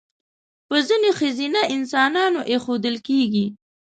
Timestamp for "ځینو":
0.87-1.09